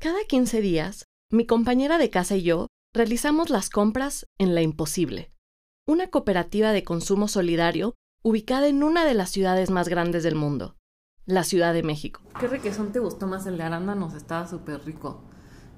Cada 0.00 0.24
15 0.26 0.62
días, 0.62 1.04
mi 1.30 1.44
compañera 1.44 1.98
de 1.98 2.08
casa 2.08 2.34
y 2.34 2.40
yo 2.40 2.68
realizamos 2.94 3.50
las 3.50 3.68
compras 3.68 4.24
en 4.38 4.54
La 4.54 4.62
Imposible, 4.62 5.30
una 5.86 6.06
cooperativa 6.06 6.72
de 6.72 6.84
consumo 6.84 7.28
solidario 7.28 7.96
ubicada 8.22 8.68
en 8.68 8.82
una 8.82 9.04
de 9.04 9.12
las 9.12 9.28
ciudades 9.28 9.68
más 9.68 9.90
grandes 9.90 10.22
del 10.22 10.36
mundo, 10.36 10.74
la 11.26 11.44
Ciudad 11.44 11.74
de 11.74 11.82
México. 11.82 12.22
¿Qué 12.40 12.48
requesón 12.48 12.92
te 12.92 12.98
gustó 12.98 13.26
más? 13.26 13.44
El 13.44 13.58
de 13.58 13.64
arándanos 13.64 14.14
estaba 14.14 14.48
súper 14.48 14.82
rico. 14.86 15.20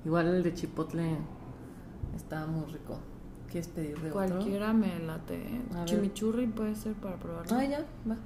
Igual 0.04 0.29
el 0.29 0.45
de 0.45 0.54
chipotle 0.54 1.17
estaba 2.15 2.47
muy 2.47 2.67
rico. 2.67 3.01
¿Quieres 3.51 3.67
pedir 3.67 4.01
de 4.01 4.13
otro? 4.13 4.13
Cualquiera 4.13 4.73
me 4.73 5.01
late. 5.01 5.65
A 5.75 5.79
ver. 5.79 5.85
Chimichurri 5.87 6.47
puede 6.47 6.77
ser 6.77 6.95
para 6.95 7.19
probarlo. 7.19 7.57
Ah, 7.57 7.65
ya, 7.65 7.85
va. 8.09 8.19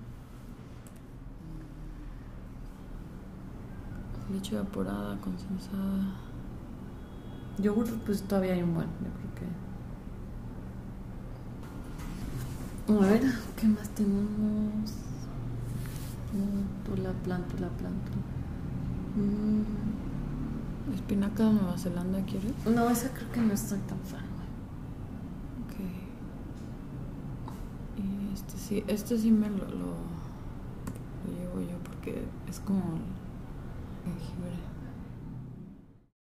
Leche 4.33 4.57
evaporada, 4.57 5.17
condensada. 5.21 6.17
Yogur, 7.59 7.87
pues 8.05 8.23
todavía 8.23 8.55
hay 8.55 8.63
un 8.63 8.75
buen, 8.75 8.87
yo 8.87 9.11
creo 9.17 9.35
que. 9.37 9.47
A 12.93 13.11
ver, 13.11 13.23
¿qué 13.57 13.67
más 13.69 13.89
tenemos? 13.91 14.93
Tula 16.85 17.13
planto, 17.25 17.57
la 17.59 17.69
planto. 17.69 18.13
Mm, 19.17 19.63
Espinaca 20.95 21.45
de 21.45 21.53
Nueva 21.55 21.79
Zelanda, 21.79 22.21
¿quieres? 22.27 22.53
No, 22.67 22.91
esa 22.91 23.11
creo 23.13 23.33
que 23.33 23.41
no 23.41 23.55
estoy 23.55 23.79
tan 23.81 23.99
fan. 24.01 24.25
Ok. 25.65 25.77
Y 27.99 28.35
este 28.35 28.59
sí, 28.59 28.85
este 28.87 29.19
sí 29.19 29.31
me 29.31 29.49
lo, 29.49 29.57
lo, 29.67 29.95
lo 31.25 31.33
llevo 31.39 31.61
yo 31.61 31.79
porque 31.85 32.25
es 32.49 32.61
como. 32.61 32.83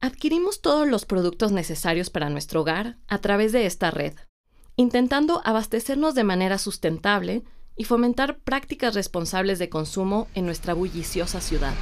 Adquirimos 0.01 0.61
todos 0.61 0.87
los 0.87 1.05
productos 1.05 1.51
necesarios 1.51 2.09
para 2.09 2.29
nuestro 2.29 2.61
hogar 2.61 2.97
a 3.07 3.17
través 3.17 3.51
de 3.51 3.65
esta 3.65 3.89
red, 3.91 4.13
intentando 4.75 5.41
abastecernos 5.45 6.15
de 6.15 6.23
manera 6.23 6.57
sustentable 6.57 7.43
y 7.75 7.85
fomentar 7.85 8.37
prácticas 8.39 8.93
responsables 8.93 9.59
de 9.59 9.69
consumo 9.69 10.27
en 10.35 10.45
nuestra 10.45 10.73
bulliciosa 10.73 11.41
ciudad. 11.41 11.73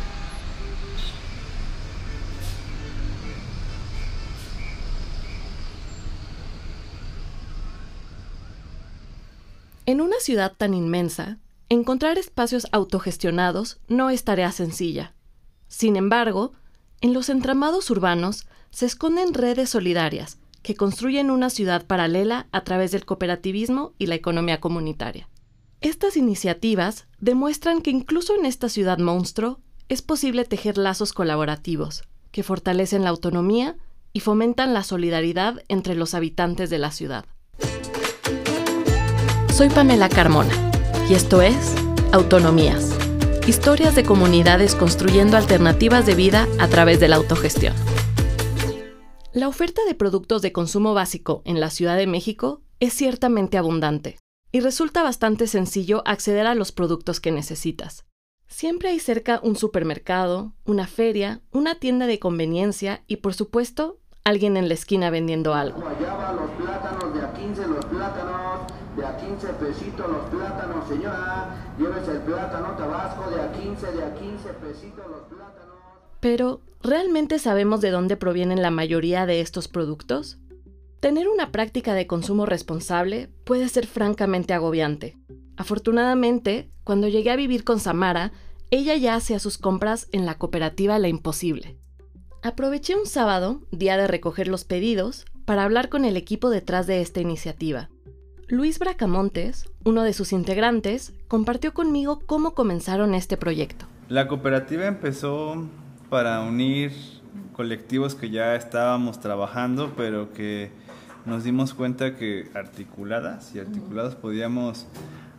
En 9.86 10.00
una 10.00 10.18
ciudad 10.22 10.54
tan 10.58 10.74
inmensa, 10.74 11.40
encontrar 11.68 12.18
espacios 12.18 12.68
autogestionados 12.72 13.82
no 13.90 14.10
es 14.10 14.24
tarea 14.24 14.52
sencilla. 14.54 15.14
Sin 15.74 15.96
embargo, 15.96 16.54
en 17.02 17.14
los 17.14 17.30
entramados 17.30 17.90
urbanos 17.90 18.46
se 18.70 18.86
esconden 18.86 19.34
redes 19.34 19.72
solidarias 19.72 20.38
que 20.62 20.76
construyen 20.76 21.32
una 21.32 21.50
ciudad 21.50 21.88
paralela 21.88 22.46
a 22.52 22.64
través 22.64 22.92
del 22.92 23.06
cooperativismo 23.06 23.94
y 23.98 24.06
la 24.06 24.14
economía 24.14 24.62
comunitaria. 24.62 25.28
Estas 25.82 26.16
iniciativas 26.16 27.08
demuestran 27.20 27.82
que 27.82 27.90
incluso 27.90 28.36
en 28.36 28.46
esta 28.46 28.70
ciudad 28.70 29.00
monstruo 29.00 29.62
es 29.90 30.04
posible 30.04 30.46
tejer 30.46 30.78
lazos 30.78 31.12
colaborativos 31.12 32.04
que 32.30 32.44
fortalecen 32.44 33.04
la 33.04 33.10
autonomía 33.10 33.76
y 34.14 34.20
fomentan 34.20 34.76
la 34.76 34.84
solidaridad 34.84 35.64
entre 35.70 35.96
los 35.96 36.14
habitantes 36.14 36.70
de 36.70 36.78
la 36.78 36.92
ciudad. 36.92 37.26
Soy 39.52 39.70
Pamela 39.70 40.08
Carmona 40.08 40.54
y 41.10 41.16
esto 41.16 41.42
es 41.42 41.74
Autonomías, 42.12 42.96
historias 43.46 43.94
de 43.94 44.06
comunidades 44.06 44.74
construyendo 44.74 45.36
alternativas 45.36 46.06
de 46.06 46.16
vida 46.16 46.48
a 46.60 46.68
través 46.70 47.02
de 47.02 47.10
la 47.10 47.18
autogestión. 47.18 47.74
La 49.34 49.50
oferta 49.50 49.82
de 49.86 49.96
productos 49.96 50.42
de 50.42 50.54
consumo 50.54 50.94
básico 50.94 51.42
en 51.44 51.60
la 51.60 51.70
Ciudad 51.70 51.98
de 51.98 52.08
México 52.08 52.62
es 52.80 52.94
ciertamente 52.94 53.58
abundante 53.58 54.18
y 54.52 54.62
resulta 54.62 55.04
bastante 55.04 55.48
sencillo 55.48 56.04
acceder 56.06 56.46
a 56.46 56.56
los 56.56 56.72
productos 56.72 57.20
que 57.20 57.32
necesitas. 57.32 58.06
Siempre 58.48 58.90
hay 58.90 59.00
cerca 59.00 59.40
un 59.44 59.56
supermercado, 59.56 60.54
una 60.64 60.88
feria, 60.88 61.42
una 61.52 61.76
tienda 61.76 62.06
de 62.08 62.20
conveniencia 62.20 63.04
y, 63.08 63.18
por 63.18 63.34
supuesto, 63.34 63.98
alguien 64.24 64.56
en 64.56 64.68
la 64.68 64.76
esquina 64.76 65.10
vendiendo 65.10 65.54
algo. 65.54 65.82
Guayaba, 65.82 66.34
los 66.34 66.52
plátanos, 66.52 67.14
de 67.14 67.22
a 67.22 67.34
15 67.34 67.68
los 67.68 67.86
plátanos, 67.86 68.62
de 68.96 69.06
a 69.06 69.18
15 69.18 69.48
pesitos 69.54 70.08
los 70.08 70.30
plátanos, 70.30 70.43
Pero, 76.24 76.62
¿realmente 76.82 77.38
sabemos 77.38 77.82
de 77.82 77.92
dónde 77.92 78.16
provienen 78.16 78.62
la 78.62 78.72
mayoría 78.72 79.26
de 79.26 79.42
estos 79.42 79.68
productos? 79.68 80.38
Tener 81.02 81.28
una 81.28 81.52
práctica 81.52 81.94
de 81.94 82.08
consumo 82.08 82.46
responsable 82.46 83.30
puede 83.44 83.68
ser 83.68 83.88
francamente 83.88 84.54
agobiante. 84.54 85.18
Afortunadamente, 85.58 86.72
cuando 86.86 87.10
llegué 87.10 87.30
a 87.32 87.36
vivir 87.36 87.66
con 87.66 87.82
Samara, 87.82 88.32
ella 88.72 88.96
ya 88.96 89.16
hacía 89.16 89.38
sus 89.38 89.58
compras 89.58 90.08
en 90.14 90.26
la 90.26 90.38
cooperativa 90.38 90.98
La 90.98 91.10
Imposible. 91.10 91.78
Aproveché 92.42 92.96
un 92.96 93.06
sábado, 93.06 93.60
día 93.72 93.98
de 93.98 94.08
recoger 94.08 94.48
los 94.48 94.64
pedidos, 94.64 95.26
para 95.44 95.66
hablar 95.66 95.90
con 95.90 96.06
el 96.06 96.16
equipo 96.16 96.50
detrás 96.50 96.88
de 96.88 97.02
esta 97.02 97.20
iniciativa. 97.20 97.90
Luis 98.48 98.80
Bracamontes, 98.80 99.66
uno 99.84 100.04
de 100.04 100.14
sus 100.14 100.32
integrantes, 100.32 101.12
compartió 101.28 101.74
conmigo 101.74 102.22
cómo 102.26 102.54
comenzaron 102.54 103.14
este 103.14 103.36
proyecto. 103.36 103.88
La 104.08 104.30
cooperativa 104.30 104.86
empezó 104.86 105.68
para 106.14 106.42
unir 106.42 106.92
colectivos 107.54 108.14
que 108.14 108.30
ya 108.30 108.54
estábamos 108.56 109.20
trabajando, 109.20 109.94
pero 109.98 110.32
que 110.32 110.70
nos 111.26 111.44
dimos 111.44 111.74
cuenta 111.74 112.16
que 112.16 112.52
articuladas 112.54 113.56
y 113.56 113.60
articulados 113.60 114.14
podíamos 114.14 114.86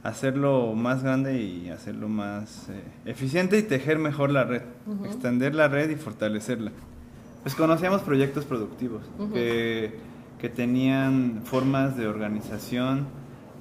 hacerlo 0.02 0.74
más 0.74 1.04
grande 1.04 1.40
y 1.40 1.68
hacerlo 1.68 2.08
más 2.08 2.70
eh, 2.70 2.82
eficiente 3.04 3.56
y 3.56 3.62
tejer 3.62 4.00
mejor 4.00 4.32
la 4.32 4.42
red, 4.42 4.62
extender 5.04 5.54
la 5.54 5.68
red 5.68 5.90
y 5.90 5.94
fortalecerla. 5.94 6.72
Pues 7.44 7.54
conocíamos 7.54 8.02
proyectos 8.02 8.44
productivos 8.44 9.02
que, 9.32 9.96
que 10.40 10.48
tenían 10.48 11.42
formas 11.44 11.96
de 11.96 12.08
organización 12.08 13.06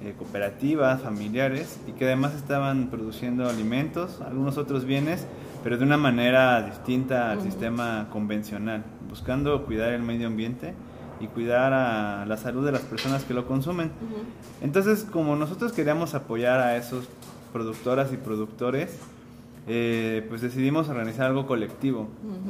eh, 0.02 0.14
cooperativas, 0.18 1.02
familiares 1.02 1.78
y 1.86 1.92
que 1.92 2.04
además 2.04 2.34
estaban 2.34 2.88
produciendo 2.90 3.48
alimentos, 3.48 4.20
algunos 4.20 4.58
otros 4.58 4.84
bienes, 4.84 5.26
pero 5.62 5.78
de 5.78 5.84
una 5.84 5.96
manera 5.96 6.62
distinta 6.62 7.30
al 7.30 7.42
sistema 7.42 8.08
convencional, 8.10 8.84
buscando 9.08 9.64
cuidar 9.64 9.92
el 9.92 10.02
medio 10.02 10.26
ambiente 10.26 10.74
y 11.20 11.26
cuidar 11.26 11.72
a 11.72 12.26
la 12.26 12.36
salud 12.36 12.66
de 12.66 12.72
las 12.72 12.82
personas 12.82 13.24
que 13.24 13.34
lo 13.34 13.46
consumen. 13.46 13.90
Entonces, 14.60 15.04
como 15.10 15.36
nosotros 15.36 15.72
queríamos 15.72 16.14
apoyar 16.14 16.60
a 16.60 16.76
esos 16.76 17.08
productoras 17.52 18.12
y 18.12 18.16
productores, 18.16 18.98
eh, 19.66 20.26
pues 20.28 20.42
decidimos 20.42 20.90
organizar 20.90 21.26
algo 21.26 21.46
colectivo 21.46 22.08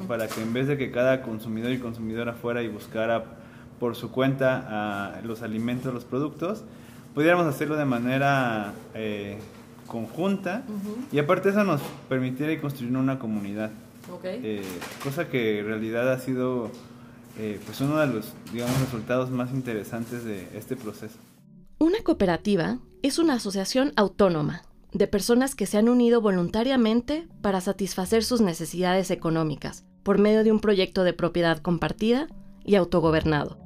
para 0.09 0.27
que 0.27 0.43
en 0.43 0.53
vez 0.53 0.67
de 0.67 0.77
que 0.77 0.91
cada 0.91 1.23
consumidor 1.23 1.71
y 1.71 1.79
consumidora 1.79 2.33
fuera 2.33 2.63
y 2.63 2.69
buscara 2.69 3.25
por 3.79 3.95
su 3.95 4.11
cuenta 4.11 5.19
a 5.19 5.21
los 5.23 5.43
alimentos, 5.43 5.95
los 5.95 6.05
productos, 6.05 6.65
pudiéramos 7.15 7.47
hacerlo 7.47 7.77
de 7.77 7.85
manera 7.85 8.75
eh, 8.95 9.39
conjunta 9.87 10.65
y 11.13 11.19
aparte 11.19 11.51
eso 11.51 11.65
nos 11.65 11.81
permitiera 12.09 12.53
ir 12.53 12.61
construyendo 12.61 12.99
una 12.99 13.19
comunidad. 13.19 13.71
Eh, 14.23 14.63
cosa 15.03 15.29
que 15.29 15.61
en 15.61 15.67
realidad 15.67 16.13
ha 16.13 16.19
sido 16.19 16.71
eh, 17.39 17.59
pues 17.65 17.81
uno 17.81 17.99
de 17.99 18.07
los 18.07 18.35
digamos 18.53 18.79
resultados 18.81 19.31
más 19.31 19.51
interesantes 19.53 20.25
de 20.25 20.49
este 20.55 20.77
proceso. 20.77 21.17
Una 21.79 22.03
cooperativa 22.03 22.79
es 23.03 23.19
una 23.19 23.35
asociación 23.35 23.93
autónoma 23.97 24.63
de 24.93 25.07
personas 25.07 25.55
que 25.55 25.67
se 25.67 25.79
han 25.79 25.89
unido 25.89 26.21
voluntariamente 26.21 27.27
para 27.43 27.61
satisfacer 27.61 28.25
sus 28.25 28.41
necesidades 28.41 29.11
económicas 29.11 29.85
por 30.03 30.19
medio 30.19 30.45
de 30.45 30.53
un 30.53 30.61
proyecto 30.61 31.03
de 31.03 31.15
propiedad 31.15 31.59
compartida 31.59 32.29
y 32.65 32.77
autogobernado. 32.77 33.64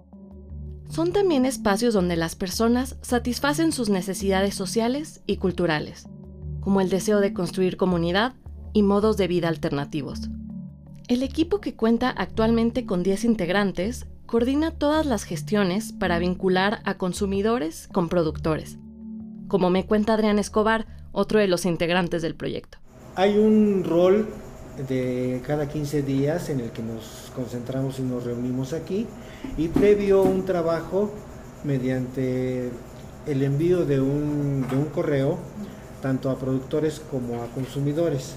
Son 0.89 1.13
también 1.13 1.45
espacios 1.45 1.95
donde 1.95 2.17
las 2.17 2.35
personas 2.35 2.97
satisfacen 3.03 3.73
sus 3.73 3.89
necesidades 3.91 4.55
sociales 4.55 5.23
y 5.27 5.37
culturales, 5.37 6.09
como 6.61 6.81
el 6.81 6.89
deseo 6.89 7.21
de 7.21 7.33
construir 7.33 7.77
comunidad 7.77 8.35
y 8.73 8.83
modos 8.83 9.17
de 9.17 9.29
vida 9.29 9.49
alternativos. 9.49 10.29
El 11.09 11.23
equipo 11.23 11.61
que 11.61 11.75
cuenta 11.75 12.11
actualmente 12.11 12.85
con 12.85 13.03
10 13.03 13.25
integrantes 13.25 14.07
coordina 14.27 14.71
todas 14.71 15.07
las 15.07 15.25
gestiones 15.25 15.93
para 15.93 16.19
vincular 16.19 16.81
a 16.85 16.99
consumidores 16.99 17.89
con 17.93 18.09
productores, 18.09 18.79
como 19.47 19.71
me 19.71 19.87
cuenta 19.87 20.15
Adrián 20.15 20.39
Escobar, 20.39 20.87
otro 21.13 21.39
de 21.39 21.49
los 21.49 21.65
integrantes 21.65 22.23
del 22.23 22.35
proyecto. 22.35 22.79
Hay 23.15 23.39
un 23.39 23.85
rol 23.85 24.29
de 24.87 25.43
cada 25.47 25.69
15 25.69 26.03
días 26.03 26.51
en 26.51 26.61
el 26.61 26.71
que 26.71 26.83
nos 26.83 27.33
concentramos 27.35 27.99
y 27.99 28.03
nos 28.03 28.25
reunimos 28.25 28.73
aquí 28.73 29.07
y 29.57 29.69
previo 29.69 30.23
un 30.23 30.45
trabajo 30.45 31.11
mediante 31.65 32.71
el 33.27 33.43
envío 33.43 33.85
de 33.85 34.01
un, 34.01 34.67
de 34.69 34.77
un 34.77 34.87
correo 34.87 35.39
tanto 36.01 36.31
a 36.31 36.39
productores 36.39 37.01
como 37.11 37.43
a 37.43 37.47
consumidores. 37.49 38.35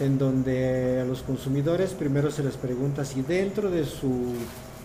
en 0.00 0.16
donde 0.16 1.00
a 1.00 1.04
los 1.04 1.22
consumidores 1.22 1.90
primero 1.90 2.30
se 2.30 2.44
les 2.44 2.56
pregunta 2.56 3.04
si 3.04 3.22
dentro 3.22 3.68
de 3.68 3.84
su, 3.84 4.32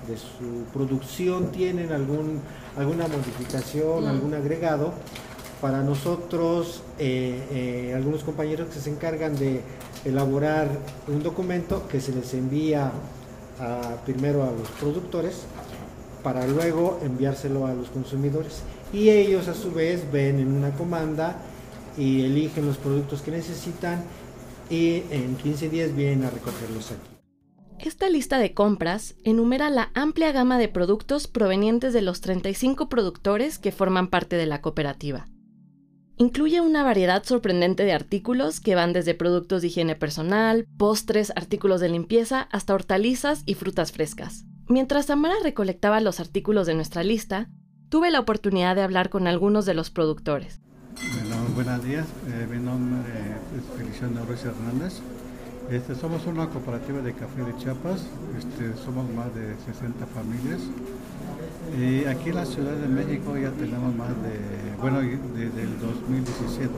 de 0.07 0.18
su 0.18 0.65
producción 0.74 1.51
tienen 1.51 1.91
algún, 1.91 2.41
alguna 2.75 3.07
modificación, 3.07 4.07
algún 4.07 4.33
agregado. 4.33 4.94
Para 5.63 5.81
nosotros, 5.81 6.83
eh, 7.00 7.42
eh, 7.50 7.94
algunos 7.95 8.21
compañeros 8.25 8.68
que 8.68 8.81
se 8.81 8.89
encargan 8.89 9.38
de 9.38 9.62
elaborar 10.04 10.68
un 11.07 11.24
documento 11.24 11.88
que 11.88 12.01
se 12.01 12.13
les 12.13 12.33
envía 12.33 12.92
primero 14.04 14.44
a 14.44 14.51
los 14.51 14.68
productores 14.77 15.44
para 16.21 16.45
luego 16.48 17.00
enviárselo 17.01 17.65
a 17.65 17.74
los 17.74 17.88
consumidores. 17.88 18.62
Y 18.92 19.10
ellos 19.10 19.48
a 19.48 19.54
su 19.54 19.71
vez 19.71 20.04
ven 20.12 20.39
en 20.39 20.51
una 20.51 20.71
comanda 20.71 21.38
y 21.98 22.25
eligen 22.25 22.65
los 22.65 22.75
productos 22.75 23.21
que 23.21 23.31
necesitan 23.31 24.04
y 24.69 25.04
en 25.12 25.38
15 25.38 25.69
días 25.69 25.95
vienen 25.95 26.25
a 26.25 26.30
recogerlos 26.30 26.92
aquí. 26.92 27.10
Esta 27.80 28.10
lista 28.10 28.38
de 28.38 28.54
compras 28.54 29.15
enumera 29.24 29.69
la 29.69 29.92
amplia 29.94 30.33
gama 30.33 30.57
de 30.57 30.68
productos 30.68 31.27
provenientes 31.27 31.94
de 31.94 32.01
los 32.01 32.19
35 32.19 32.89
productores 32.89 33.60
que 33.60 33.71
forman 33.71 34.10
parte 34.10 34.36
de 34.36 34.45
la 34.45 34.60
cooperativa. 34.60 35.27
Incluye 36.18 36.62
una 36.62 36.83
variedad 36.83 37.24
sorprendente 37.24 37.83
de 37.83 37.94
artículos 37.94 38.60
que 38.60 38.75
van 38.75 38.94
desde 38.94 39.15
productos 39.15 39.62
de 39.62 39.69
higiene 39.69 39.95
personal, 39.95 40.68
postres, 40.77 41.33
artículos 41.36 41.81
de 41.81 41.89
limpieza, 41.89 42.48
hasta 42.51 42.75
hortalizas 42.75 43.42
y 43.48 43.56
frutas 43.56 43.92
frescas. 43.92 44.45
Mientras 44.68 45.07
Tamara 45.07 45.36
recolectaba 45.44 46.00
los 46.01 46.19
artículos 46.19 46.68
de 46.68 46.75
nuestra 46.75 47.04
lista, 47.04 47.50
tuve 47.89 48.12
la 48.12 48.19
oportunidad 48.19 48.75
de 48.75 48.83
hablar 48.83 49.10
con 49.10 49.25
algunos 49.25 49.65
de 49.65 49.74
los 49.74 49.89
productores. 49.89 50.62
Bueno, 50.95 51.36
buenos 51.56 51.83
días, 51.83 52.06
eh, 52.27 52.48
mi 52.50 52.60
nombre 52.60 53.01
es 53.57 53.77
Feliciano 53.77 54.24
Ruiz 54.25 54.45
Hernández. 54.45 55.01
Este, 55.71 55.95
somos 55.95 56.25
una 56.27 56.48
cooperativa 56.48 57.01
de 57.01 57.13
café 57.13 57.42
de 57.42 57.56
Chiapas, 57.57 58.04
este, 58.38 58.75
somos 58.86 59.10
más 59.15 59.33
de 59.33 59.56
60 59.65 60.06
familias. 60.07 60.62
Y 61.80 62.06
aquí 62.06 62.30
en 62.30 62.36
la 62.36 62.45
Ciudad 62.45 62.75
de 62.75 62.88
México 62.88 63.36
ya 63.38 63.50
tenemos 63.51 63.95
más 63.95 64.10
de, 64.10 64.75
bueno, 64.80 65.00
desde 65.00 65.63
el 65.63 65.80
2017. 65.80 66.69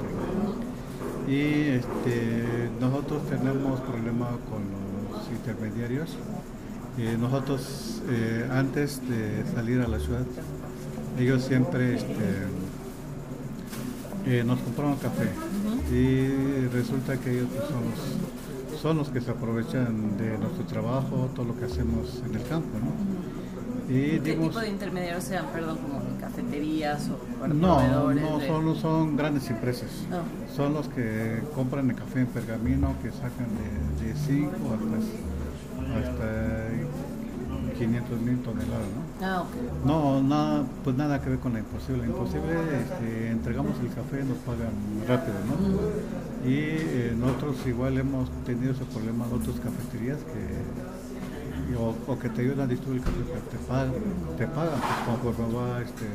Y 1.28 1.80
este, 1.80 2.70
nosotros 2.80 3.28
tenemos 3.28 3.82
problemas 3.82 4.30
con 4.50 4.64
los 5.12 5.28
intermediarios. 5.32 6.16
Y 6.98 7.18
nosotros, 7.18 8.02
eh, 8.10 8.48
antes 8.52 9.02
de 9.10 9.44
salir 9.54 9.82
a 9.82 9.88
la 9.88 10.00
ciudad, 10.00 10.26
ellos 11.20 11.44
siempre 11.44 11.96
este, 11.96 12.46
eh, 14.28 14.44
nos 14.46 14.60
compraron 14.60 14.96
café. 14.98 15.30
Y 15.92 16.68
resulta 16.68 17.18
que 17.18 17.32
ellos 17.32 17.50
son 17.52 17.84
los, 17.90 18.80
son 18.82 18.98
los 18.98 19.10
que 19.10 19.20
se 19.20 19.32
aprovechan 19.32 20.18
de 20.18 20.38
nuestro 20.38 20.64
trabajo, 20.66 21.30
todo 21.36 21.48
lo 21.48 21.58
que 21.58 21.66
hacemos 21.66 22.22
en 22.26 22.36
el 22.36 22.48
campo. 22.48 22.78
¿no? 22.80 23.25
¿Qué 23.88 24.22
tipo 24.24 24.60
de 24.60 24.70
intermediarios 24.70 25.24
sean, 25.24 25.46
perdón, 25.54 25.78
como 25.78 26.02
cafeterías 26.20 27.10
o 27.10 27.48
No, 27.48 28.14
no, 28.14 28.42
solo 28.42 28.76
son 28.76 29.16
grandes 29.16 29.50
empresas. 29.50 29.90
Son 30.56 30.74
los 30.74 30.88
que 30.90 31.42
compran 31.54 31.90
el 31.90 31.96
café 31.96 32.22
en 32.22 32.28
pergamino, 32.28 32.96
que 33.02 33.12
sacan 33.12 33.48
de 34.02 34.16
5 34.16 34.52
hasta, 35.94 36.10
hasta 36.10 36.68
500 37.78 38.22
mil 38.22 38.40
toneladas, 38.40 38.88
¿no? 38.96 39.26
Ah, 39.26 39.42
ok. 39.42 39.86
No, 39.86 40.22
nada, 40.24 40.64
pues 40.84 40.96
nada 40.96 41.22
que 41.22 41.30
ver 41.30 41.40
con 41.40 41.54
la 41.54 41.60
imposible. 41.60 42.06
Imposible, 42.06 42.54
este, 42.82 43.32
entregamos 43.32 43.74
el 43.82 43.90
café, 43.90 44.24
nos 44.24 44.38
pagan 44.40 44.74
rápido, 45.08 45.36
¿no? 45.46 46.50
Y 46.50 46.58
eh, 46.58 47.16
nosotros 47.18 47.56
igual 47.66 47.98
hemos 47.98 48.30
tenido 48.46 48.72
ese 48.74 48.86
problema 48.86 49.28
de 49.28 49.36
otras 49.36 49.60
cafeterías 49.60 50.18
que 50.20 50.95
o, 51.78 52.20
que 52.20 52.30
te 52.30 52.42
ayudan 52.42 52.62
a 52.62 52.68
distribuir 52.68 53.02
el 53.02 53.14
café, 53.26 53.50
te 53.52 53.58
pagan, 53.68 53.94
te 54.38 54.48
pagan 54.48 54.80
pues, 54.80 55.20
conforme 55.22 55.54
va 55.56 55.82
este, 55.82 56.08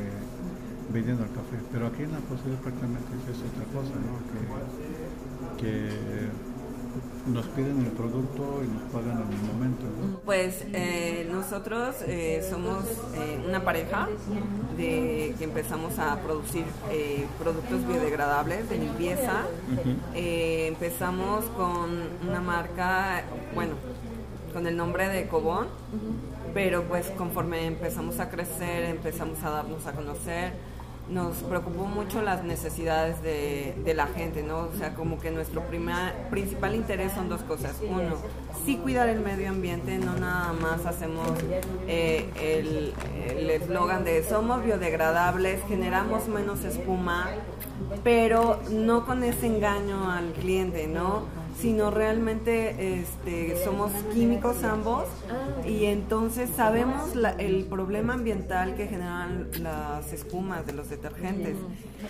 vendiendo 0.93 1.23
el 1.23 1.29
café. 1.29 1.57
Pero 1.71 1.87
aquí 1.87 2.03
en 2.03 2.11
la 2.11 2.19
posibilidad 2.19 2.61
prácticamente 2.61 3.09
es 3.29 3.37
otra 3.37 3.65
cosa, 3.73 3.93
¿no? 3.95 5.57
que, 5.57 5.89
que 5.89 6.51
nos 7.27 7.45
piden 7.47 7.85
el 7.85 7.91
producto 7.91 8.61
y 8.63 8.67
nos 8.67 8.83
pagan 8.91 9.21
en 9.21 9.33
el 9.33 9.53
momento. 9.53 9.85
Pues 10.25 10.65
eh, 10.73 11.27
nosotros 11.31 11.95
eh, 12.07 12.45
somos 12.49 12.83
eh, 13.15 13.43
una 13.47 13.63
pareja 13.63 14.09
de 14.75 15.35
que 15.37 15.43
empezamos 15.43 15.99
a 15.99 16.17
producir 16.21 16.65
productos 17.39 17.87
biodegradables 17.87 18.69
de 18.69 18.77
limpieza. 18.79 19.43
empezamos 20.15 21.45
con 21.57 21.91
una 22.27 22.41
marca, 22.41 23.23
bueno, 23.53 23.75
con 24.51 24.67
el 24.67 24.77
nombre 24.77 25.07
de 25.09 25.27
Cobón, 25.27 25.67
pero 26.53 26.83
pues 26.83 27.07
conforme 27.17 27.65
empezamos 27.65 28.19
a 28.19 28.29
crecer, 28.29 28.85
empezamos 28.85 29.43
a 29.43 29.49
darnos 29.49 29.85
a 29.87 29.93
conocer, 29.93 30.53
nos 31.09 31.37
preocupó 31.37 31.85
mucho 31.85 32.21
las 32.21 32.43
necesidades 32.43 33.21
de, 33.21 33.93
la 33.93 34.07
gente, 34.07 34.43
¿no? 34.43 34.69
O 34.73 34.73
sea, 34.77 34.93
como 34.93 35.19
que 35.19 35.31
nuestro 35.31 35.63
principal 36.29 36.75
interés 36.75 37.11
son 37.11 37.27
dos 37.27 37.41
cosas. 37.41 37.75
Uno, 37.81 38.15
sí 38.65 38.77
cuidar 38.77 39.09
el 39.09 39.19
medio 39.19 39.49
ambiente, 39.49 39.97
no 39.97 40.15
nada 40.15 40.53
más 40.53 40.85
hacemos 40.85 41.27
eh, 41.87 42.29
el 42.39 43.49
eslogan 43.49 44.05
de 44.05 44.23
somos 44.23 44.63
biodegradables, 44.63 45.61
generamos 45.67 46.27
menos 46.27 46.63
espuma, 46.63 47.29
pero 48.03 48.61
no 48.69 49.05
con 49.05 49.23
ese 49.23 49.47
engaño 49.47 50.09
al 50.09 50.31
cliente, 50.31 50.87
¿no? 50.87 51.40
Sino 51.59 51.91
realmente 51.91 52.99
este, 52.99 53.63
somos 53.63 53.91
químicos 54.13 54.63
ambos 54.63 55.05
y 55.67 55.85
entonces 55.85 56.49
sabemos 56.55 57.11
el 57.37 57.65
problema 57.65 58.13
ambiental 58.13 58.75
que 58.75 58.87
generan 58.87 59.49
las 59.61 60.11
espumas 60.13 60.65
de 60.65 60.73
los 60.73 60.89
detergentes. 60.89 61.55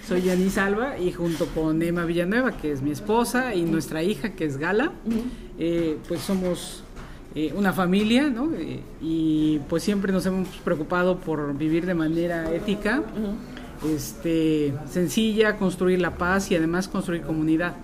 Soy 0.08 0.22
Yanis 0.22 0.58
Alba 0.58 0.98
y 0.98 1.12
junto 1.12 1.46
con 1.48 1.82
Emma 1.82 2.06
Villanueva, 2.06 2.58
que 2.58 2.72
es 2.72 2.82
mi 2.82 2.92
esposa, 2.92 3.54
y 3.56 3.64
nuestra 3.64 4.04
hija, 4.04 4.34
que 4.34 4.46
es 4.46 4.58
Gala, 4.58 4.92
eh, 5.60 5.98
pues 6.08 6.22
somos 6.22 6.84
eh, 7.36 7.54
una 7.56 7.74
familia, 7.74 8.30
¿no? 8.30 8.54
Eh, 8.54 8.82
y 9.02 9.60
pues 9.70 9.84
siempre 9.84 10.12
nos 10.12 10.26
hemos 10.26 10.48
preocupado 10.64 11.18
por 11.18 11.58
vivir 11.58 11.86
de 11.86 11.94
manera 11.94 12.54
ética 12.54 13.04
este, 13.90 14.74
sencilla, 14.90 15.58
construir 15.58 16.02
la 16.02 16.16
paz 16.16 16.52
y 16.52 16.56
además 16.56 16.88
construir 16.88 17.22
comunidad. 17.22 17.76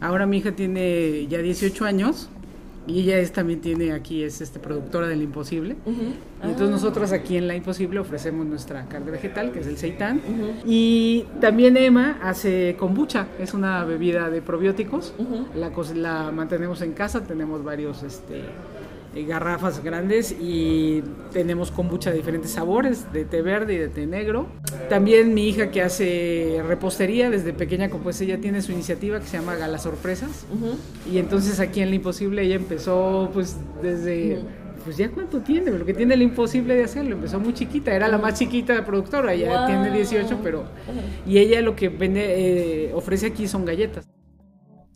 Ahora 0.00 0.26
mi 0.26 0.38
hija 0.38 0.52
tiene 0.52 1.26
ya 1.28 1.38
18 1.38 1.84
años 1.84 2.28
y 2.86 3.00
ella 3.00 3.18
es, 3.18 3.32
también 3.32 3.60
tiene 3.60 3.92
aquí, 3.92 4.22
es 4.22 4.40
este, 4.40 4.58
productora 4.60 5.08
del 5.08 5.22
Imposible. 5.22 5.76
Entonces 6.42 6.70
nosotros 6.70 7.12
aquí 7.12 7.36
en 7.36 7.48
La 7.48 7.56
Imposible 7.56 7.98
ofrecemos 7.98 8.46
nuestra 8.46 8.86
carne 8.86 9.10
vegetal, 9.10 9.50
que 9.50 9.60
es 9.60 9.66
el 9.66 9.76
seitán. 9.76 10.20
Y 10.64 11.24
también 11.40 11.76
Emma 11.76 12.18
hace 12.22 12.76
kombucha, 12.78 13.26
es 13.40 13.54
una 13.54 13.84
bebida 13.84 14.30
de 14.30 14.40
probióticos. 14.40 15.14
la, 15.54 15.72
la 15.94 16.32
mantenemos 16.32 16.80
en 16.82 16.92
casa, 16.92 17.24
tenemos 17.24 17.64
varios... 17.64 18.02
Este, 18.02 18.44
garrafas 19.24 19.82
grandes 19.82 20.32
y 20.32 21.02
tenemos 21.32 21.70
kombucha 21.70 22.10
de 22.10 22.16
diferentes 22.16 22.50
sabores, 22.50 23.12
de 23.12 23.24
té 23.24 23.42
verde 23.42 23.74
y 23.74 23.78
de 23.78 23.88
té 23.88 24.06
negro. 24.06 24.48
También 24.88 25.34
mi 25.34 25.48
hija 25.48 25.70
que 25.70 25.82
hace 25.82 26.62
repostería 26.66 27.30
desde 27.30 27.52
pequeña, 27.52 27.90
como 27.90 28.04
pues 28.04 28.20
ella 28.20 28.40
tiene 28.40 28.62
su 28.62 28.72
iniciativa 28.72 29.20
que 29.20 29.26
se 29.26 29.38
llama 29.38 29.56
Gala 29.56 29.78
Sorpresas. 29.78 30.46
Y 31.10 31.18
entonces 31.18 31.60
aquí 31.60 31.80
en 31.80 31.90
La 31.90 31.96
Imposible 31.96 32.42
ella 32.42 32.56
empezó 32.56 33.30
pues 33.32 33.56
desde... 33.82 34.40
Pues 34.84 34.98
ya 34.98 35.10
cuánto 35.10 35.40
tiene, 35.40 35.72
lo 35.72 35.84
que 35.84 35.94
tiene 35.94 36.14
el 36.14 36.22
imposible 36.22 36.76
de 36.76 36.84
hacerlo, 36.84 37.16
empezó 37.16 37.40
muy 37.40 37.52
chiquita, 37.52 37.92
era 37.92 38.06
la 38.06 38.18
más 38.18 38.38
chiquita 38.38 38.72
de 38.72 38.82
productora, 38.82 39.34
ya 39.34 39.66
tiene 39.66 39.90
18, 39.90 40.38
pero... 40.44 40.62
Y 41.26 41.38
ella 41.38 41.60
lo 41.60 41.74
que 41.74 41.88
vende, 41.88 42.84
eh, 42.84 42.94
ofrece 42.94 43.26
aquí 43.26 43.48
son 43.48 43.64
galletas. 43.64 44.06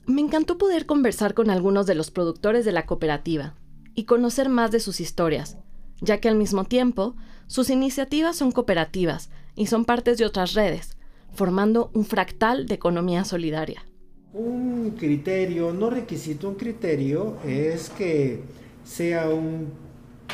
Me 0.07 0.21
encantó 0.21 0.59
poder 0.59 0.87
conversar 0.87 1.35
con 1.35 1.51
algunos 1.51 1.87
de 1.87 1.95
los 1.95 2.11
productores 2.11 2.65
de 2.65 2.73
la 2.73 2.87
cooperativa, 2.87 3.55
y 3.95 4.05
conocer 4.05 4.49
más 4.49 4.71
de 4.71 4.81
sus 4.81 5.01
historias, 5.01 5.59
ya 6.01 6.19
que 6.19 6.29
al 6.29 6.37
mismo 6.37 6.65
tiempo 6.65 7.17
sus 7.47 7.71
iniciativas 7.71 8.37
son 8.37 8.53
cooperativas 8.53 9.31
y 9.57 9.67
son 9.67 9.85
partes 9.85 10.19
de 10.19 10.25
otras 10.25 10.55
redes, 10.55 10.97
formando 11.33 11.91
un 11.95 12.05
fractal 12.05 12.67
de 12.67 12.75
economía 12.75 13.25
solidaria. 13.25 13.85
Un 14.33 14.95
criterio, 14.99 15.73
no 15.73 15.91
requisito, 15.91 16.49
un 16.49 16.55
criterio 16.55 17.37
es 17.45 17.91
que 17.91 18.43
sea 18.85 19.29
un 19.29 19.69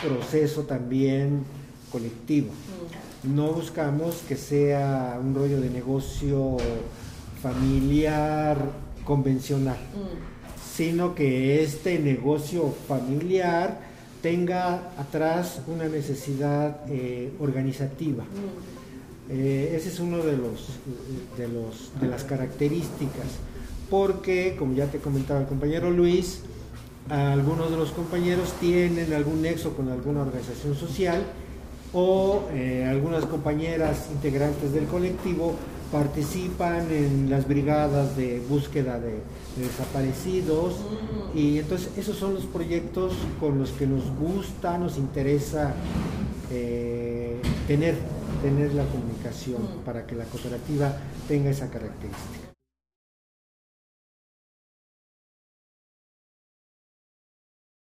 proceso 0.02 0.62
también 0.64 1.44
colectivo. 1.90 2.48
No 3.22 3.52
buscamos 3.52 4.22
que 4.28 4.36
sea 4.36 5.18
un 5.20 5.34
rollo 5.34 5.60
de 5.60 5.70
negocio 5.70 6.58
familiar 7.42 8.58
convencional. 9.04 9.78
Sino 10.76 11.14
que 11.14 11.62
este 11.62 11.98
negocio 11.98 12.74
familiar 12.86 13.80
tenga 14.22 14.90
atrás 14.98 15.60
una 15.66 15.88
necesidad 15.88 16.80
eh, 16.88 17.32
organizativa. 17.40 18.24
Mm. 18.24 19.32
Eh, 19.32 19.74
ese 19.76 19.88
es 19.88 19.98
uno 19.98 20.18
de 20.18 20.36
los, 20.36 20.68
de 21.36 21.48
los 21.48 21.90
de 22.00 22.06
las 22.06 22.22
características 22.24 23.26
porque, 23.90 24.56
como 24.58 24.74
ya 24.74 24.86
te 24.86 24.98
comentaba 24.98 25.40
el 25.40 25.46
compañero 25.46 25.90
Luis, 25.90 26.40
algunos 27.08 27.70
de 27.70 27.76
los 27.76 27.90
compañeros 27.90 28.52
tienen 28.60 29.12
algún 29.12 29.42
nexo 29.42 29.76
con 29.76 29.88
alguna 29.90 30.22
organización 30.22 30.74
social 30.74 31.22
o 31.92 32.48
eh, 32.52 32.84
algunas 32.88 33.24
compañeras 33.26 34.08
integrantes 34.12 34.72
del 34.72 34.86
colectivo 34.86 35.54
participan 35.92 36.90
en 36.90 37.30
las 37.30 37.46
brigadas 37.46 38.16
de 38.16 38.40
búsqueda 38.48 38.98
de, 38.98 39.20
desaparecidos 39.56 40.74
y 41.34 41.58
entonces 41.58 41.90
esos 41.96 42.16
son 42.16 42.34
los 42.34 42.44
proyectos 42.44 43.14
con 43.40 43.58
los 43.58 43.70
que 43.70 43.86
nos 43.86 44.04
gusta, 44.16 44.78
nos 44.78 44.98
interesa 44.98 45.74
eh, 46.50 47.40
tener, 47.66 47.96
tener 48.42 48.74
la 48.74 48.84
comunicación 48.84 49.62
para 49.84 50.06
que 50.06 50.14
la 50.14 50.24
cooperativa 50.24 50.96
tenga 51.26 51.50
esa 51.50 51.70
característica. 51.70 52.46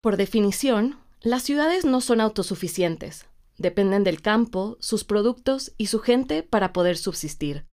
Por 0.02 0.16
definición, 0.16 0.98
las 1.20 1.42
ciudades 1.42 1.84
no 1.84 2.00
son 2.00 2.22
autosuficientes. 2.22 3.26
Dependen 3.58 4.02
del 4.02 4.22
campo, 4.22 4.78
sus 4.80 5.04
productos 5.04 5.74
y 5.76 5.86
su 5.86 5.98
gente 5.98 6.42
para 6.42 6.72
poder 6.72 6.96
subsistir. 6.96 7.69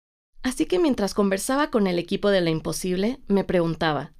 Así 0.43 0.65
que 0.65 0.79
mientras 0.79 1.13
conversaba 1.13 1.69
con 1.69 1.88
el 1.88 2.00
equipo 2.00 2.29
de 2.29 2.41
La 2.41 2.50
Imposible, 2.50 3.19
me 3.27 3.43
preguntaba, 3.43 4.12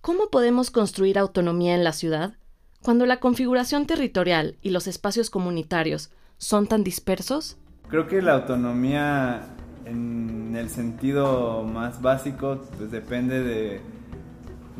¿cómo 0.00 0.30
podemos 0.30 0.70
construir 0.70 1.18
autonomía 1.18 1.74
en 1.74 1.84
la 1.84 1.92
ciudad 1.92 2.34
cuando 2.82 3.06
la 3.06 3.20
configuración 3.20 3.86
territorial 3.86 4.56
y 4.62 4.70
los 4.70 4.86
espacios 4.86 5.30
comunitarios 5.30 6.10
son 6.36 6.66
tan 6.66 6.84
dispersos? 6.84 7.56
Creo 7.88 8.06
que 8.06 8.22
la 8.22 8.34
autonomía 8.34 9.54
en 9.84 10.54
el 10.56 10.70
sentido 10.70 11.64
más 11.64 12.00
básico 12.02 12.62
pues 12.76 12.90
depende 12.90 13.42
de 13.42 13.80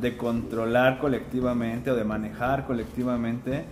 de 0.00 0.16
controlar 0.16 0.99
colectivamente 0.99 1.90
o 1.90 1.97
de 1.97 2.04
manejar 2.04 2.66
colectivamente 2.66 3.64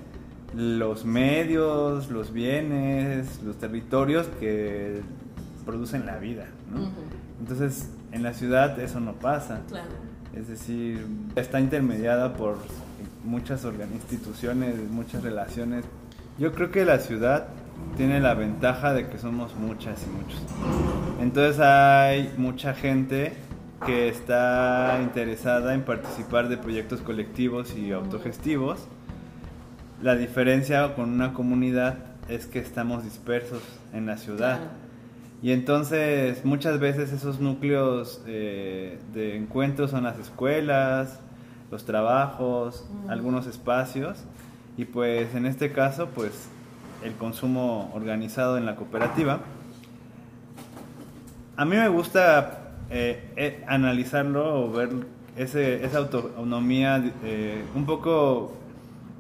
los 0.54 1.04
medios, 1.04 2.10
los 2.10 2.32
bienes, 2.32 3.42
los 3.42 3.58
territorios 3.58 4.26
que 4.40 5.00
producen 5.64 6.06
la 6.06 6.18
vida. 6.18 6.46
Entonces, 7.40 7.90
en 8.12 8.22
la 8.22 8.32
ciudad 8.34 8.78
eso 8.80 9.00
no 9.00 9.14
pasa. 9.14 9.60
Es 10.34 10.48
decir, 10.48 11.06
está 11.34 11.60
intermediada 11.60 12.34
por 12.34 12.58
muchas 13.24 13.64
instituciones, 13.64 14.76
muchas 14.90 15.22
relaciones. 15.22 15.84
Yo 16.38 16.52
creo 16.52 16.70
que 16.70 16.84
la 16.84 16.98
ciudad 16.98 17.48
tiene 17.96 18.20
la 18.20 18.34
ventaja 18.34 18.92
de 18.92 19.08
que 19.08 19.18
somos 19.18 19.54
muchas 19.54 20.02
y 20.04 20.10
muchos. 20.10 20.42
Entonces 21.20 21.60
hay 21.60 22.32
mucha 22.36 22.74
gente 22.74 23.32
que 23.84 24.08
está 24.08 24.98
interesada 25.02 25.74
en 25.74 25.82
participar 25.82 26.48
de 26.48 26.56
proyectos 26.56 27.00
colectivos 27.00 27.74
y 27.76 27.92
autogestivos. 27.92 28.86
La 30.02 30.16
diferencia 30.16 30.94
con 30.94 31.10
una 31.10 31.32
comunidad 31.32 31.96
es 32.28 32.46
que 32.46 32.58
estamos 32.58 33.04
dispersos 33.04 33.62
en 33.92 34.06
la 34.06 34.16
ciudad. 34.18 34.60
Y 35.42 35.52
entonces 35.52 36.44
muchas 36.44 36.80
veces 36.80 37.12
esos 37.12 37.40
núcleos 37.40 38.22
eh, 38.26 38.98
de 39.12 39.36
encuentro 39.36 39.86
son 39.86 40.04
las 40.04 40.18
escuelas, 40.18 41.20
los 41.70 41.84
trabajos, 41.84 42.88
algunos 43.08 43.46
espacios. 43.46 44.18
Y 44.76 44.86
pues 44.86 45.34
en 45.34 45.46
este 45.46 45.72
caso, 45.72 46.08
pues 46.14 46.48
el 47.04 47.14
consumo 47.14 47.90
organizado 47.94 48.56
en 48.56 48.66
la 48.66 48.76
cooperativa. 48.76 49.40
A 51.56 51.64
mí 51.64 51.76
me 51.76 51.88
gusta 51.88 52.74
eh, 52.90 53.30
eh, 53.36 53.64
analizarlo 53.66 54.64
o 54.64 54.72
ver 54.72 54.90
ese, 55.36 55.84
esa 55.84 55.98
autonomía 55.98 57.12
un 57.74 57.84
poco 57.84 58.54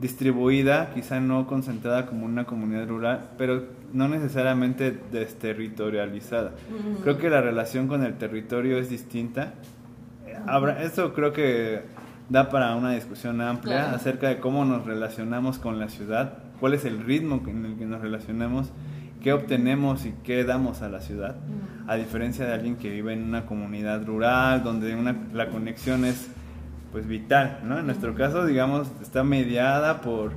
distribuida, 0.00 0.90
quizá 0.94 1.20
no 1.20 1.46
concentrada 1.46 2.06
como 2.06 2.26
una 2.26 2.44
comunidad 2.44 2.86
rural, 2.88 3.30
pero 3.38 3.64
no 3.92 4.08
necesariamente 4.08 4.96
desterritorializada. 5.12 6.52
Creo 7.02 7.18
que 7.18 7.30
la 7.30 7.40
relación 7.40 7.88
con 7.88 8.04
el 8.04 8.14
territorio 8.18 8.78
es 8.78 8.90
distinta. 8.90 9.54
Habrá, 10.46 10.82
esto 10.82 11.14
creo 11.14 11.32
que 11.32 11.82
da 12.28 12.50
para 12.50 12.74
una 12.74 12.92
discusión 12.92 13.40
amplia 13.40 13.92
acerca 13.92 14.28
de 14.28 14.38
cómo 14.38 14.64
nos 14.64 14.84
relacionamos 14.84 15.58
con 15.58 15.78
la 15.78 15.88
ciudad, 15.88 16.34
cuál 16.60 16.74
es 16.74 16.84
el 16.84 17.02
ritmo 17.04 17.42
en 17.46 17.64
el 17.64 17.76
que 17.76 17.86
nos 17.86 18.00
relacionamos 18.00 18.72
qué 19.22 19.32
obtenemos 19.32 20.06
y 20.06 20.14
qué 20.22 20.44
damos 20.44 20.82
a 20.82 20.88
la 20.88 21.00
ciudad, 21.00 21.34
a 21.88 21.96
diferencia 21.96 22.46
de 22.46 22.54
alguien 22.54 22.76
que 22.76 22.90
vive 22.90 23.12
en 23.12 23.24
una 23.24 23.44
comunidad 23.46 24.06
rural, 24.06 24.62
donde 24.62 24.94
una, 24.94 25.16
la 25.32 25.48
conexión 25.48 26.04
es 26.04 26.28
pues 26.96 27.06
vital, 27.06 27.60
¿no? 27.62 27.78
En 27.78 27.84
nuestro 27.84 28.14
caso, 28.14 28.46
digamos, 28.46 28.90
está 29.02 29.22
mediada 29.22 30.00
por 30.00 30.32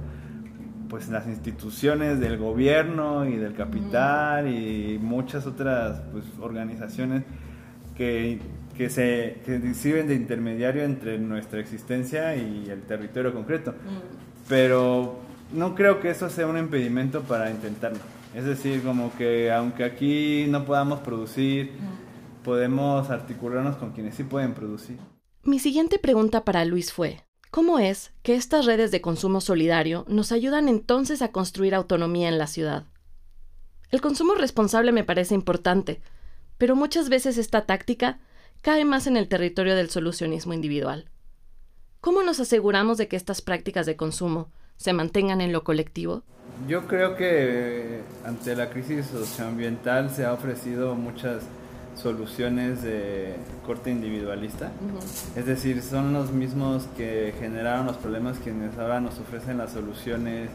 pues 0.89 1.08
las 1.08 1.25
instituciones 1.25 2.20
del 2.20 2.38
gobierno 2.38 3.25
y 3.25 3.38
del 3.38 3.54
capital 3.54 4.46
y 4.54 5.00
muchas 5.01 5.48
otras 5.48 6.01
pues, 6.12 6.25
organizaciones 6.42 7.24
que, 7.96 8.42
que 8.75 8.89
se 8.89 9.39
que 9.46 9.74
sirven 9.74 10.10
de 10.10 10.16
intermediario 10.16 10.84
entre 10.84 11.18
nuestra 11.18 11.62
existencia 11.62 12.36
y 12.36 12.70
el 12.70 12.82
territorio 12.82 13.34
concreto. 13.34 13.74
Pero 14.50 15.18
no 15.54 15.75
creo 15.75 16.01
que 16.01 16.10
eso 16.10 16.30
sea 16.30 16.46
un 16.46 16.58
impedimento 16.58 17.22
para 17.22 17.50
intentarlo. 17.50 18.00
Es 18.36 18.44
decir, 18.44 18.84
como 18.84 19.16
que 19.16 19.50
aunque 19.50 19.86
aquí 19.86 20.46
no 20.50 20.66
podamos 20.66 21.00
producir, 21.00 21.72
podemos 22.44 23.10
articularnos 23.10 23.78
con 23.78 23.92
quienes 23.92 24.16
sí 24.16 24.25
pueden 24.25 24.54
producir. 24.54 24.98
Mi 25.43 25.58
siguiente 25.58 26.00
pregunta 26.00 26.43
para 26.43 26.65
Luis 26.65 26.91
fue, 26.91 27.24
¿cómo 27.50 27.79
es 27.79 28.12
que 28.24 28.36
estas 28.36 28.65
redes 28.65 28.91
de 28.91 29.00
consumo 29.00 29.39
solidario 29.39 30.03
nos 30.10 30.34
ayudan 30.34 30.67
entonces 30.67 31.22
a 31.22 31.31
construir 31.31 31.74
autonomía 31.74 32.27
en 32.27 32.38
la 32.38 32.46
ciudad? 32.46 32.84
El 33.89 34.01
consumo 34.01 34.36
responsable 34.36 34.91
me 34.91 35.05
parece 35.05 35.36
importante, 35.36 36.01
pero 36.58 36.75
muchas 36.75 37.08
veces 37.08 37.38
esta 37.38 37.65
táctica 37.65 38.19
cae 38.62 38.84
más 38.84 39.08
en 39.08 39.15
el 39.15 39.29
territorio 39.29 39.75
del 39.75 39.89
solucionismo 39.89 40.53
individual. 40.53 41.10
¿Cómo 42.01 42.22
nos 42.22 42.41
aseguramos 42.41 42.98
de 42.98 43.08
que 43.08 43.15
estas 43.15 43.41
prácticas 43.41 43.86
de 43.86 43.96
consumo 43.96 44.51
se 44.75 44.91
mantengan 44.91 45.39
en 45.39 45.53
lo 45.53 45.63
colectivo? 45.63 46.24
Yo 46.67 46.86
creo 46.86 47.15
que 47.15 48.01
ante 48.25 48.58
la 48.58 48.69
crisis 48.69 49.05
socioambiental 49.05 50.10
se 50.10 50.25
ha 50.25 50.34
ofrecido 50.34 50.96
muchas 50.96 51.43
soluciones 51.96 52.81
de 52.81 53.36
corte 53.65 53.91
individualista. 53.91 54.72
Es 55.36 55.46
decir, 55.46 55.81
son 55.81 56.13
los 56.13 56.31
mismos 56.31 56.88
que 56.96 57.34
generaron 57.39 57.86
los 57.86 57.98
problemas 57.98 58.38
quienes 58.39 58.77
ahora 58.77 59.00
nos 59.01 59.19
ofrecen 59.19 59.58
las 59.58 59.72
soluciones 59.72 60.50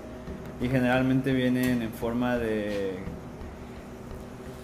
y 0.60 0.68
generalmente 0.68 1.32
vienen 1.32 1.82
en 1.82 1.90
forma 1.90 2.36
de 2.38 2.98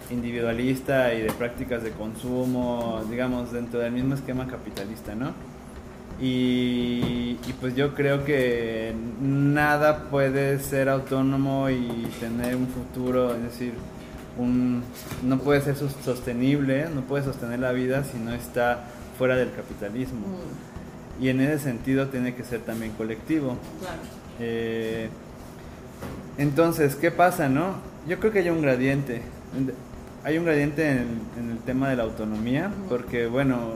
individualista 0.09 1.13
y 1.13 1.21
de 1.21 1.31
prácticas 1.31 1.83
de 1.83 1.91
consumo, 1.91 3.01
digamos, 3.09 3.51
dentro 3.51 3.79
del 3.79 3.93
mismo 3.93 4.15
esquema 4.15 4.47
capitalista, 4.47 5.15
¿no? 5.15 5.31
Y, 6.19 7.35
pues 7.59 7.75
yo 7.75 7.95
creo 7.95 8.25
que 8.25 8.93
nada 9.21 10.03
puede 10.09 10.59
ser 10.59 10.89
autónomo 10.89 11.69
y 11.69 12.07
tener 12.19 12.55
un 12.55 12.67
futuro, 12.67 13.35
es 13.35 13.43
decir, 13.43 13.73
un, 14.37 14.83
no 15.23 15.39
puede 15.39 15.61
ser 15.61 15.75
sostenible, 15.75 16.87
no 16.93 17.01
puede 17.01 17.23
sostener 17.23 17.59
la 17.59 17.71
vida 17.71 18.03
si 18.03 18.17
no 18.17 18.33
está 18.33 18.85
fuera 19.17 19.35
del 19.35 19.51
capitalismo. 19.51 20.19
Mm. 20.19 21.23
Y 21.23 21.29
en 21.29 21.41
ese 21.41 21.59
sentido 21.59 22.07
tiene 22.07 22.33
que 22.33 22.43
ser 22.43 22.61
también 22.61 22.93
colectivo. 22.93 23.57
Eh, 24.39 25.09
entonces, 26.37 26.95
¿qué 26.95 27.11
pasa, 27.11 27.47
no? 27.49 27.75
Yo 28.07 28.19
creo 28.19 28.31
que 28.31 28.39
hay 28.39 28.49
un 28.49 28.61
gradiente. 28.61 29.21
Hay 30.23 30.37
un 30.37 30.45
gradiente 30.45 30.89
en 30.89 31.51
el, 31.51 31.59
tema 31.59 31.89
de 31.89 31.97
la 31.97 32.03
autonomía, 32.03 32.71
porque, 32.89 33.27
bueno, 33.27 33.73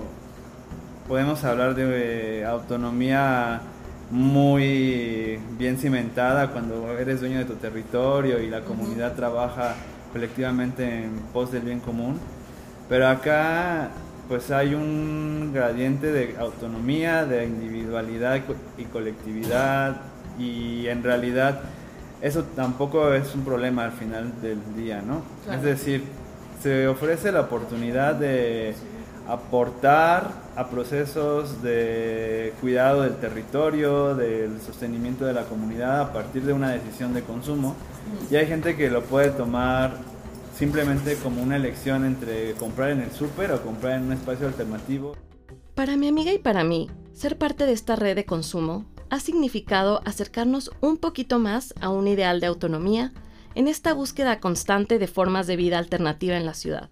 podemos 1.08 1.44
hablar 1.44 1.76
de 1.76 2.40
eh, 2.40 2.46
autonomía 2.46 3.62
muy 4.10 5.40
bien 5.58 5.78
cimentada 5.78 6.52
cuando 6.52 6.98
eres 6.98 7.20
dueño 7.20 7.40
de 7.40 7.46
tu 7.46 7.56
territorio 7.56 8.40
y 8.40 8.50
la 8.50 8.62
comunidad 8.62 9.14
trabaja 9.14 9.76
colectivamente 10.16 11.04
en 11.04 11.12
pos 11.34 11.52
del 11.52 11.64
bien 11.64 11.82
común. 11.82 12.18
Pero 12.88 13.06
acá 13.10 13.90
pues 14.30 14.50
hay 14.50 14.74
un 14.74 15.52
gradiente 15.54 16.10
de 16.10 16.38
autonomía, 16.40 17.26
de 17.26 17.46
individualidad 17.46 18.40
y 18.78 18.86
colectividad 18.86 19.98
y 20.40 20.88
en 20.88 21.04
realidad 21.04 21.60
eso 22.22 22.44
tampoco 22.56 23.14
es 23.14 23.36
un 23.36 23.44
problema 23.44 23.84
al 23.84 23.92
final 23.92 24.32
del 24.42 24.60
día, 24.78 25.04
¿no? 25.06 25.22
Es 25.54 25.62
decir, 25.62 26.06
se 26.64 26.88
ofrece 26.88 27.34
la 27.34 27.42
oportunidad 27.42 28.16
de 28.16 28.74
aportar 29.28 30.32
a 30.56 30.70
procesos 30.70 31.62
de 31.62 32.54
cuidado 32.62 33.02
del 33.02 33.16
territorio, 33.18 34.16
del 34.16 34.62
sostenimiento 34.62 35.26
de 35.26 35.34
la 35.34 35.44
comunidad 35.44 36.02
a 36.02 36.14
partir 36.14 36.44
de 36.44 36.54
una 36.54 36.70
decisión 36.70 37.14
de 37.14 37.24
consumo. 37.24 37.76
Y 38.30 38.36
hay 38.36 38.48
gente 38.48 38.76
que 38.76 38.90
lo 38.90 39.04
puede 39.04 39.32
tomar 39.32 39.98
simplemente 40.58 41.16
como 41.18 41.42
una 41.42 41.58
elección 41.58 42.06
entre 42.06 42.54
comprar 42.54 42.92
en 42.92 43.02
el 43.02 43.12
súper 43.12 43.52
o 43.52 43.62
comprar 43.62 43.98
en 43.98 44.04
un 44.04 44.14
espacio 44.14 44.48
alternativo. 44.48 45.16
Para 45.74 45.98
mi 45.98 46.08
amiga 46.08 46.32
y 46.32 46.40
para 46.40 46.64
mí, 46.64 46.90
ser 47.14 47.38
parte 47.38 47.66
de 47.66 47.74
esta 47.74 47.96
red 47.96 48.16
de 48.16 48.26
consumo 48.26 48.86
ha 49.10 49.20
significado 49.20 50.02
acercarnos 50.06 50.72
un 50.82 50.98
poquito 50.98 51.40
más 51.40 51.74
a 51.82 51.90
un 51.90 52.08
ideal 52.08 52.40
de 52.40 52.48
autonomía 52.48 53.14
en 53.56 53.68
esta 53.68 53.94
búsqueda 53.94 54.40
constante 54.40 55.00
de 55.00 55.08
formas 55.08 55.48
de 55.48 55.56
vida 55.56 55.78
alternativa 55.78 56.38
en 56.38 56.46
la 56.46 56.54
ciudad. 56.54 56.90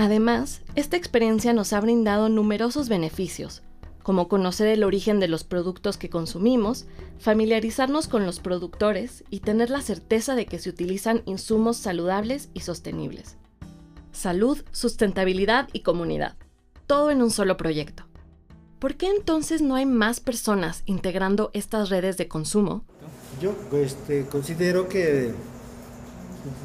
Además, 0.00 0.62
esta 0.76 0.96
experiencia 0.96 1.52
nos 1.52 1.74
ha 1.74 1.80
brindado 1.82 2.30
numerosos 2.30 2.88
beneficios, 2.88 3.62
como 4.02 4.28
conocer 4.28 4.68
el 4.68 4.82
origen 4.82 5.20
de 5.20 5.28
los 5.28 5.44
productos 5.44 5.98
que 5.98 6.08
consumimos, 6.08 6.86
familiarizarnos 7.18 8.08
con 8.08 8.24
los 8.24 8.40
productores 8.40 9.24
y 9.28 9.40
tener 9.40 9.68
la 9.68 9.82
certeza 9.82 10.34
de 10.34 10.46
que 10.46 10.58
se 10.58 10.70
utilizan 10.70 11.20
insumos 11.26 11.76
saludables 11.76 12.48
y 12.54 12.60
sostenibles. 12.60 13.36
Salud, 14.10 14.64
sustentabilidad 14.72 15.68
y 15.74 15.80
comunidad. 15.80 16.34
Todo 16.86 17.10
en 17.10 17.20
un 17.20 17.30
solo 17.30 17.58
proyecto. 17.58 18.04
¿Por 18.78 18.94
qué 18.94 19.08
entonces 19.08 19.60
no 19.60 19.74
hay 19.74 19.84
más 19.84 20.20
personas 20.20 20.82
integrando 20.86 21.50
estas 21.52 21.90
redes 21.90 22.16
de 22.16 22.26
consumo? 22.26 22.86
Yo 23.38 23.54
este, 23.74 24.24
considero 24.24 24.88
que 24.88 25.34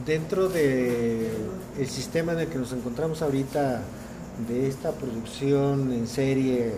dentro 0.05 0.48
del 0.50 1.27
el 1.77 1.88
sistema 1.88 2.32
en 2.34 2.39
el 2.39 2.48
que 2.48 2.58
nos 2.58 2.72
encontramos 2.74 3.22
ahorita, 3.22 3.82
de 4.48 4.67
esta 4.67 4.91
producción 4.91 5.91
en 5.94 6.08
serie 6.08 6.74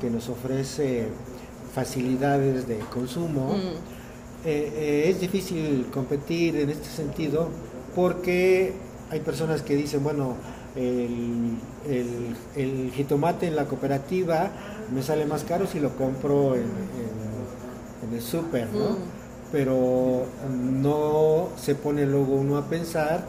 que 0.00 0.08
nos 0.10 0.28
ofrece 0.28 1.08
facilidades 1.74 2.66
de 2.66 2.78
consumo, 2.78 3.48
Mm. 3.54 4.46
eh, 4.46 4.72
eh, 4.74 5.10
es 5.10 5.20
difícil 5.20 5.86
competir 5.92 6.56
en 6.56 6.70
este 6.70 6.88
sentido 6.88 7.48
porque 7.94 8.72
hay 9.10 9.20
personas 9.20 9.62
que 9.62 9.76
dicen, 9.76 10.02
bueno, 10.02 10.34
el, 10.74 11.56
el- 11.88 12.36
el 12.54 12.90
jitomate 12.92 13.46
en 13.46 13.56
la 13.56 13.64
cooperativa 13.66 14.50
me 14.94 15.02
sale 15.02 15.24
más 15.26 15.42
caro 15.44 15.66
si 15.66 15.80
lo 15.80 15.96
compro 15.96 16.54
en, 16.54 16.62
en- 16.62 18.08
en 18.08 18.14
el 18.14 18.22
súper, 18.22 18.68
¿no? 18.72 18.90
Mm. 18.90 18.96
Pero 19.52 20.26
no 20.50 21.48
se 21.56 21.74
pone 21.74 22.04
luego 22.06 22.34
uno 22.34 22.56
a 22.56 22.68
pensar 22.68 23.24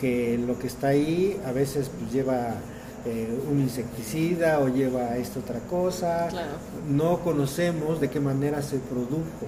que 0.00 0.38
lo 0.38 0.58
que 0.58 0.66
está 0.66 0.88
ahí 0.88 1.40
a 1.46 1.52
veces 1.52 1.90
pues, 1.96 2.12
lleva 2.12 2.54
eh, 3.04 3.38
un 3.50 3.60
insecticida 3.60 4.60
o 4.60 4.68
lleva 4.68 5.16
esta 5.16 5.40
otra 5.40 5.60
cosa. 5.60 6.28
Claro. 6.28 6.52
No 6.88 7.20
conocemos 7.20 8.00
de 8.00 8.10
qué 8.10 8.20
manera 8.20 8.62
se 8.62 8.78
produjo. 8.78 9.46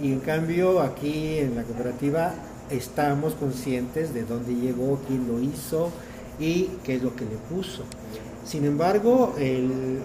Y 0.00 0.12
en 0.12 0.20
cambio 0.20 0.80
aquí 0.80 1.38
en 1.38 1.56
la 1.56 1.64
cooperativa 1.64 2.32
estamos 2.70 3.34
conscientes 3.34 4.14
de 4.14 4.24
dónde 4.24 4.54
llegó, 4.54 5.00
quién 5.06 5.26
lo 5.26 5.40
hizo 5.40 5.90
y 6.38 6.64
qué 6.84 6.96
es 6.96 7.02
lo 7.02 7.14
que 7.16 7.24
le 7.24 7.36
puso. 7.50 7.82
Sin 8.44 8.64
embargo, 8.64 9.34
el, 9.38 9.98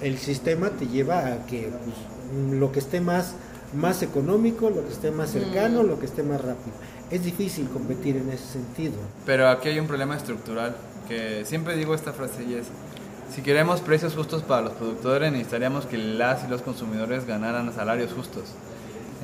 el 0.00 0.18
sistema 0.18 0.70
te 0.70 0.86
lleva 0.86 1.26
a 1.26 1.46
que 1.46 1.70
pues, 1.70 2.58
lo 2.58 2.72
que 2.72 2.80
esté 2.80 3.00
más, 3.00 3.34
más 3.74 4.02
económico, 4.02 4.70
lo 4.70 4.84
que 4.84 4.92
esté 4.92 5.10
más 5.10 5.30
cercano, 5.30 5.82
lo 5.82 5.98
que 5.98 6.06
esté 6.06 6.22
más 6.22 6.40
rápido. 6.40 6.76
Es 7.10 7.24
difícil 7.24 7.68
competir 7.68 8.16
en 8.16 8.30
ese 8.30 8.46
sentido. 8.46 8.94
Pero 9.26 9.48
aquí 9.48 9.68
hay 9.68 9.78
un 9.78 9.86
problema 9.86 10.16
estructural, 10.16 10.74
que 11.08 11.44
siempre 11.44 11.76
digo 11.76 11.94
esta 11.94 12.12
frase 12.12 12.44
y 12.44 12.54
es, 12.54 12.66
si 13.34 13.42
queremos 13.42 13.80
precios 13.80 14.14
justos 14.14 14.42
para 14.42 14.62
los 14.62 14.72
productores, 14.72 15.32
necesitaríamos 15.32 15.86
que 15.86 15.98
las 15.98 16.44
y 16.44 16.48
los 16.48 16.62
consumidores 16.62 17.26
ganaran 17.26 17.72
salarios 17.72 18.12
justos. 18.12 18.44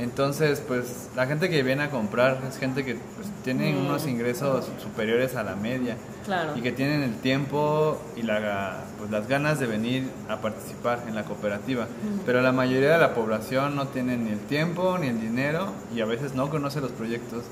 Entonces, 0.00 0.62
pues 0.66 1.10
la 1.14 1.26
gente 1.26 1.50
que 1.50 1.62
viene 1.62 1.82
a 1.84 1.90
comprar 1.90 2.38
es 2.48 2.56
gente 2.58 2.84
que 2.84 2.94
pues, 2.94 3.28
tiene 3.44 3.76
unos 3.78 4.06
ingresos 4.06 4.66
superiores 4.82 5.36
a 5.36 5.42
la 5.42 5.56
media 5.56 5.96
Claro. 6.24 6.56
y 6.56 6.62
que 6.62 6.72
tienen 6.72 7.02
el 7.02 7.14
tiempo 7.16 8.00
y 8.16 8.22
la, 8.22 8.84
pues, 8.98 9.10
las 9.10 9.28
ganas 9.28 9.60
de 9.60 9.66
venir 9.66 10.08
a 10.30 10.36
participar 10.40 11.00
en 11.06 11.14
la 11.14 11.24
cooperativa. 11.24 11.86
Pero 12.24 12.40
la 12.40 12.52
mayoría 12.52 12.92
de 12.92 12.98
la 12.98 13.12
población 13.14 13.76
no 13.76 13.88
tiene 13.88 14.16
ni 14.16 14.30
el 14.30 14.38
tiempo 14.40 14.96
ni 14.98 15.08
el 15.08 15.20
dinero 15.20 15.72
y 15.94 16.00
a 16.00 16.06
veces 16.06 16.34
no 16.34 16.48
conoce 16.48 16.80
los 16.80 16.92
proyectos 16.92 17.44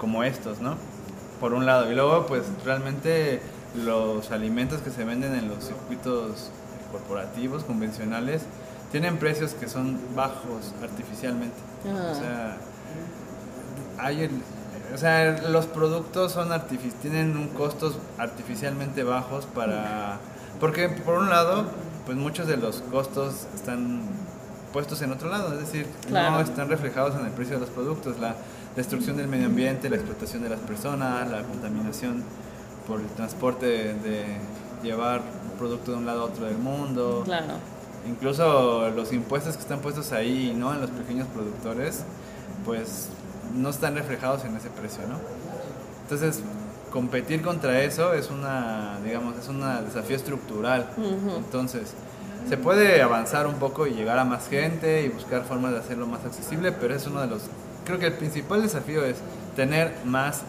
como 0.00 0.24
estos, 0.24 0.60
¿no? 0.60 0.76
Por 1.40 1.52
un 1.54 1.66
lado. 1.66 1.90
Y 1.90 1.94
luego, 1.94 2.26
pues 2.26 2.42
realmente 2.64 3.40
los 3.84 4.30
alimentos 4.32 4.80
que 4.80 4.90
se 4.90 5.04
venden 5.04 5.34
en 5.36 5.48
los 5.48 5.64
circuitos 5.64 6.50
corporativos, 6.90 7.62
convencionales, 7.64 8.42
tienen 9.00 9.18
precios 9.18 9.52
que 9.52 9.68
son 9.68 9.98
bajos 10.14 10.72
artificialmente. 10.82 11.56
Ah. 11.86 12.12
O 12.12 12.14
sea, 12.14 12.56
hay 13.98 14.22
el- 14.22 14.42
o 14.94 14.96
sea, 14.96 15.50
los 15.50 15.66
productos 15.66 16.32
son 16.32 16.48
tienen 17.02 17.36
un 17.36 17.48
costos 17.48 17.98
artificialmente 18.16 19.02
bajos 19.02 19.44
para 19.44 20.18
porque 20.60 20.88
por 20.88 21.18
un 21.18 21.28
lado, 21.28 21.66
pues 22.06 22.16
muchos 22.16 22.46
de 22.46 22.56
los 22.56 22.80
costos 22.90 23.46
están 23.54 24.00
puestos 24.72 25.02
en 25.02 25.12
otro 25.12 25.28
lado, 25.28 25.52
es 25.52 25.58
decir, 25.60 25.86
no 26.10 26.40
están 26.40 26.70
reflejados 26.70 27.14
en 27.20 27.26
el 27.26 27.32
precio 27.32 27.56
de 27.56 27.60
los 27.60 27.70
productos, 27.70 28.18
la 28.18 28.34
destrucción 28.76 29.18
del 29.18 29.28
medio 29.28 29.46
ambiente, 29.46 29.90
la 29.90 29.96
explotación 29.96 30.42
de 30.42 30.48
las 30.48 30.60
personas, 30.60 31.30
la 31.30 31.42
contaminación 31.42 32.22
por 32.86 33.00
el 33.00 33.06
transporte 33.08 33.66
de 33.92 34.24
llevar 34.82 35.20
un 35.20 35.58
producto 35.58 35.90
de 35.92 35.98
un 35.98 36.06
lado 36.06 36.22
a 36.22 36.24
otro 36.24 36.46
del 36.46 36.56
mundo. 36.56 37.22
Claro. 37.26 37.75
Incluso 38.08 38.90
los 38.90 39.12
impuestos 39.12 39.56
que 39.56 39.62
están 39.62 39.80
puestos 39.80 40.12
ahí, 40.12 40.54
¿no? 40.56 40.72
En 40.74 40.80
los 40.80 40.90
pequeños 40.90 41.26
productores, 41.28 42.04
pues 42.64 43.08
no 43.54 43.68
están 43.70 43.94
reflejados 43.94 44.44
en 44.44 44.56
ese 44.56 44.68
precio, 44.70 45.02
¿no? 45.08 45.16
Entonces, 46.02 46.40
competir 46.90 47.42
contra 47.42 47.82
eso 47.82 48.14
es 48.14 48.30
una, 48.30 48.98
digamos, 49.04 49.36
es 49.38 49.48
un 49.48 49.60
desafío 49.84 50.16
estructural. 50.16 50.90
Entonces, 51.36 51.94
se 52.48 52.56
puede 52.56 53.02
avanzar 53.02 53.46
un 53.46 53.54
poco 53.56 53.86
y 53.86 53.90
llegar 53.94 54.18
a 54.18 54.24
más 54.24 54.48
gente 54.48 55.02
y 55.02 55.08
buscar 55.08 55.42
formas 55.44 55.72
de 55.72 55.78
hacerlo 55.80 56.06
más 56.06 56.24
accesible, 56.24 56.70
pero 56.72 56.94
es 56.94 57.06
uno 57.06 57.20
de 57.20 57.26
los, 57.26 57.42
creo 57.84 57.98
que 57.98 58.06
el 58.06 58.12
principal 58.14 58.62
desafío 58.62 59.04
es 59.04 59.16
tener 59.56 59.92
más 60.04 60.42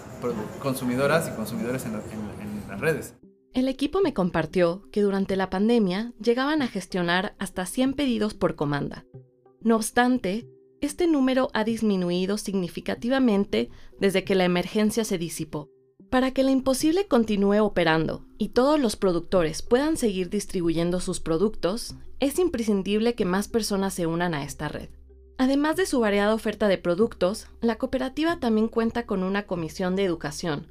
consumidoras 0.62 1.28
y 1.28 1.32
consumidores 1.32 1.86
en, 1.86 1.94
la- 1.94 2.00
en- 2.00 2.62
en 2.62 2.68
las 2.70 2.80
redes. 2.80 3.14
El 3.58 3.70
equipo 3.70 4.02
me 4.02 4.14
compartió 4.14 4.84
que 4.92 5.02
durante 5.02 5.36
la 5.36 5.50
pandemia 5.50 6.14
llegaban 6.22 6.62
a 6.62 6.68
gestionar 6.68 7.34
hasta 7.40 7.66
100 7.66 7.94
pedidos 7.94 8.36
por 8.36 8.54
comanda. 8.54 9.04
No 9.62 9.78
obstante, 9.78 10.48
este 10.80 11.08
número 11.08 11.50
ha 11.56 11.64
disminuido 11.64 12.38
significativamente 12.38 13.72
desde 14.00 14.24
que 14.24 14.36
la 14.36 14.46
emergencia 14.46 15.04
se 15.06 15.18
disipó. 15.18 15.72
Para 16.12 16.30
que 16.30 16.44
la 16.44 16.52
imposible 16.52 17.08
continúe 17.08 17.64
operando 17.64 18.28
y 18.38 18.50
todos 18.50 18.80
los 18.80 18.96
productores 18.96 19.64
puedan 19.64 19.98
seguir 19.98 20.30
distribuyendo 20.30 21.00
sus 21.00 21.20
productos, 21.20 21.96
es 22.20 22.38
imprescindible 22.38 23.16
que 23.16 23.26
más 23.26 23.48
personas 23.48 23.96
se 23.96 24.06
unan 24.06 24.36
a 24.36 24.44
esta 24.44 24.68
red. 24.68 24.90
Además 25.40 25.78
de 25.78 25.88
su 25.88 26.00
variada 26.00 26.36
oferta 26.36 26.68
de 26.68 26.78
productos, 26.78 27.48
la 27.62 27.80
cooperativa 27.80 28.40
también 28.40 28.68
cuenta 28.68 29.08
con 29.08 29.24
una 29.24 29.48
comisión 29.48 29.96
de 29.96 30.04
educación, 30.04 30.68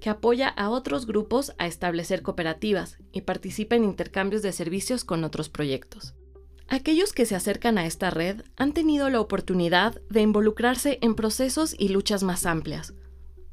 que 0.00 0.10
apoya 0.10 0.48
a 0.48 0.70
otros 0.70 1.06
grupos 1.06 1.52
a 1.58 1.66
establecer 1.66 2.22
cooperativas 2.22 2.98
y 3.12 3.22
participa 3.22 3.76
en 3.76 3.84
intercambios 3.84 4.42
de 4.42 4.52
servicios 4.52 5.04
con 5.04 5.24
otros 5.24 5.48
proyectos. 5.48 6.14
Aquellos 6.68 7.12
que 7.12 7.24
se 7.24 7.34
acercan 7.34 7.78
a 7.78 7.86
esta 7.86 8.10
red 8.10 8.42
han 8.56 8.72
tenido 8.72 9.08
la 9.08 9.20
oportunidad 9.20 10.00
de 10.10 10.20
involucrarse 10.20 10.98
en 11.00 11.14
procesos 11.14 11.74
y 11.78 11.88
luchas 11.88 12.22
más 12.22 12.44
amplias, 12.44 12.94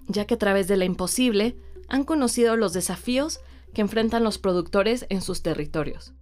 ya 0.08 0.26
que 0.26 0.34
a 0.34 0.38
través 0.38 0.68
de 0.68 0.78
la 0.78 0.86
imposible 0.86 1.58
han 1.88 2.04
conocido 2.04 2.58
los 2.58 2.74
desafíos 2.74 3.40
que 3.74 3.82
enfrentan 3.82 4.24
los 4.24 4.38
productores 4.38 5.06
en 5.10 5.22
sus 5.22 5.42
territorios. 5.44 6.14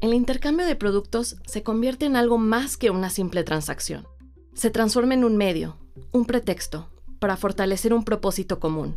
El 0.00 0.14
intercambio 0.14 0.66
de 0.66 0.76
productos 0.76 1.36
se 1.46 1.62
convierte 1.62 2.06
en 2.06 2.16
algo 2.16 2.38
más 2.38 2.76
que 2.76 2.90
una 2.90 3.10
simple 3.10 3.42
transacción. 3.44 4.06
Se 4.54 4.70
transforma 4.70 5.14
en 5.14 5.24
un 5.24 5.36
medio, 5.36 5.76
un 6.12 6.24
pretexto, 6.24 6.90
para 7.18 7.36
fortalecer 7.36 7.92
un 7.92 8.04
propósito 8.04 8.60
común, 8.60 8.96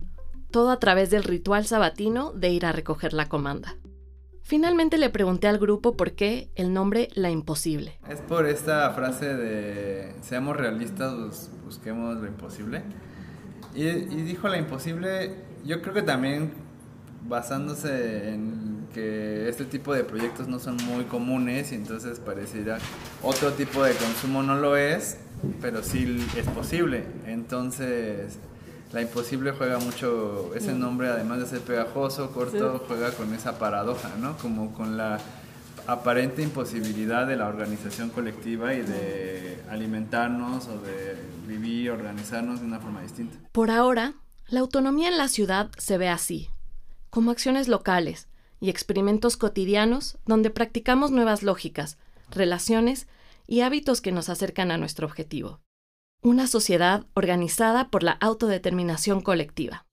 todo 0.51 0.69
a 0.69 0.79
través 0.79 1.09
del 1.09 1.23
ritual 1.23 1.65
sabatino 1.65 2.31
de 2.33 2.49
ir 2.49 2.65
a 2.65 2.71
recoger 2.71 3.13
la 3.13 3.27
comanda. 3.29 3.77
Finalmente 4.43 4.97
le 4.97 5.09
pregunté 5.09 5.47
al 5.47 5.59
grupo 5.59 5.95
por 5.95 6.11
qué 6.11 6.49
el 6.55 6.73
nombre 6.73 7.07
La 7.13 7.29
Imposible. 7.29 7.97
Es 8.09 8.19
por 8.19 8.45
esta 8.45 8.89
frase 8.91 9.33
de 9.35 10.13
seamos 10.21 10.57
realistas, 10.57 11.15
bus- 11.15 11.49
busquemos 11.65 12.17
lo 12.17 12.27
imposible. 12.27 12.83
Y, 13.73 13.83
y 13.87 14.21
dijo 14.23 14.49
la 14.49 14.57
imposible, 14.57 15.35
yo 15.63 15.81
creo 15.81 15.93
que 15.93 16.01
también 16.01 16.51
basándose 17.27 18.29
en 18.33 18.87
que 18.93 19.47
este 19.47 19.63
tipo 19.63 19.93
de 19.93 20.03
proyectos 20.03 20.49
no 20.49 20.59
son 20.59 20.75
muy 20.85 21.05
comunes 21.05 21.71
y 21.71 21.75
entonces 21.75 22.19
pareciera 22.19 22.77
otro 23.23 23.53
tipo 23.53 23.83
de 23.83 23.93
consumo 23.93 24.43
no 24.43 24.55
lo 24.57 24.75
es, 24.75 25.17
pero 25.61 25.81
sí 25.83 26.27
es 26.35 26.45
posible. 26.47 27.05
Entonces 27.25 28.37
la 28.93 29.01
imposible 29.01 29.51
juega 29.51 29.79
mucho, 29.79 30.53
ese 30.55 30.73
nombre 30.73 31.07
además 31.07 31.39
de 31.39 31.45
ser 31.45 31.61
pegajoso, 31.61 32.31
corto, 32.31 32.83
juega 32.87 33.11
con 33.11 33.33
esa 33.33 33.57
paradoja, 33.57 34.11
¿no? 34.19 34.37
Como 34.37 34.73
con 34.73 34.97
la 34.97 35.19
aparente 35.87 36.41
imposibilidad 36.41 37.25
de 37.25 37.37
la 37.37 37.47
organización 37.47 38.09
colectiva 38.09 38.73
y 38.73 38.81
de 38.81 39.63
alimentarnos 39.69 40.67
o 40.67 40.77
de 40.79 41.15
vivir, 41.47 41.91
organizarnos 41.91 42.59
de 42.59 42.65
una 42.65 42.79
forma 42.79 43.01
distinta. 43.01 43.37
Por 43.51 43.71
ahora, 43.71 44.13
la 44.47 44.59
autonomía 44.59 45.07
en 45.07 45.17
la 45.17 45.27
ciudad 45.27 45.71
se 45.77 45.97
ve 45.97 46.09
así, 46.09 46.49
como 47.09 47.31
acciones 47.31 47.67
locales, 47.67 48.27
y 48.61 48.69
experimentos 48.69 49.35
cotidianos 49.35 50.17
donde 50.25 50.51
practicamos 50.51 51.11
nuevas 51.11 51.43
lógicas, 51.43 51.97
relaciones 52.29 53.07
y 53.47 53.61
hábitos 53.61 53.99
que 53.99 54.11
nos 54.11 54.29
acercan 54.29 54.71
a 54.71 54.77
nuestro 54.77 55.07
objetivo. 55.07 55.59
Una 56.23 56.45
sociedad 56.45 57.07
organizada 57.15 57.89
por 57.89 58.03
la 58.03 58.11
autodeterminación 58.11 59.21
colectiva. 59.21 59.87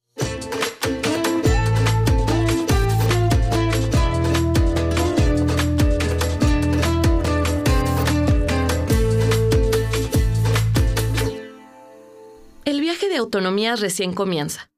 El 12.66 12.82
viaje 12.82 13.08
de 13.08 13.16
autonomía 13.16 13.76
recién 13.76 14.12
comienza. 14.12 14.70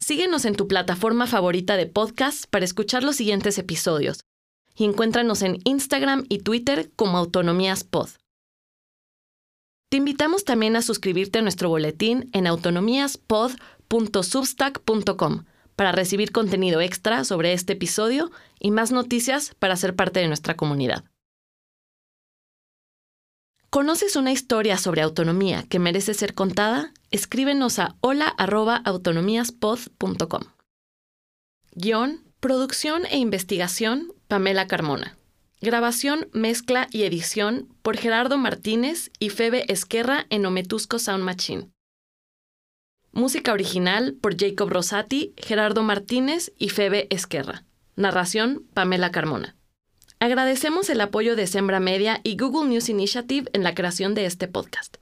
Síguenos 0.00 0.46
en 0.46 0.56
tu 0.56 0.66
plataforma 0.68 1.26
favorita 1.26 1.76
de 1.76 1.84
podcast 1.84 2.46
para 2.48 2.64
escuchar 2.64 3.04
los 3.04 3.16
siguientes 3.16 3.58
episodios 3.58 4.20
y 4.74 4.86
encuéntranos 4.86 5.42
en 5.42 5.58
Instagram 5.64 6.24
y 6.30 6.38
Twitter 6.38 6.90
como 6.96 7.18
Autonomías 7.18 7.84
Pod. 7.84 8.08
Te 9.94 9.98
invitamos 9.98 10.44
también 10.44 10.74
a 10.74 10.82
suscribirte 10.82 11.38
a 11.38 11.42
nuestro 11.42 11.68
boletín 11.68 12.28
en 12.32 12.48
autonomíaspod.substack.com 12.48 15.44
para 15.76 15.92
recibir 15.92 16.32
contenido 16.32 16.80
extra 16.80 17.22
sobre 17.22 17.52
este 17.52 17.74
episodio 17.74 18.32
y 18.58 18.72
más 18.72 18.90
noticias 18.90 19.54
para 19.56 19.76
ser 19.76 19.94
parte 19.94 20.18
de 20.18 20.26
nuestra 20.26 20.56
comunidad. 20.56 21.04
¿Conoces 23.70 24.16
una 24.16 24.32
historia 24.32 24.78
sobre 24.78 25.02
autonomía 25.02 25.62
que 25.68 25.78
merece 25.78 26.12
ser 26.12 26.34
contada? 26.34 26.92
Escríbenos 27.12 27.78
a 27.78 27.94
hola.autonomíaspod.com. 28.00 30.42
Guión, 31.70 32.24
producción 32.40 33.06
e 33.06 33.18
investigación, 33.18 34.12
Pamela 34.26 34.66
Carmona. 34.66 35.16
Grabación, 35.64 36.28
mezcla 36.34 36.88
y 36.90 37.04
edición 37.04 37.74
por 37.80 37.96
Gerardo 37.96 38.36
Martínez 38.36 39.10
y 39.18 39.30
Febe 39.30 39.64
Esquerra 39.72 40.26
en 40.28 40.44
Ometusco 40.44 40.98
Sound 40.98 41.24
Machine. 41.24 41.70
Música 43.12 43.50
original 43.50 44.14
por 44.20 44.36
Jacob 44.38 44.68
Rosati, 44.68 45.32
Gerardo 45.38 45.82
Martínez 45.82 46.52
y 46.58 46.68
Febe 46.68 47.06
Esquerra. 47.08 47.64
Narración, 47.96 48.66
Pamela 48.74 49.10
Carmona. 49.10 49.56
Agradecemos 50.20 50.90
el 50.90 51.00
apoyo 51.00 51.34
de 51.34 51.46
Sembra 51.46 51.80
Media 51.80 52.20
y 52.24 52.36
Google 52.36 52.68
News 52.68 52.90
Initiative 52.90 53.48
en 53.54 53.62
la 53.62 53.74
creación 53.74 54.12
de 54.12 54.26
este 54.26 54.48
podcast. 54.48 54.98